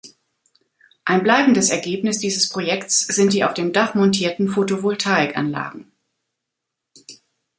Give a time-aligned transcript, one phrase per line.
[1.05, 5.91] Ein bleibendes Ergebnis dieses Projekts sind die auf dem Dach montierten Photovoltaikanlagen.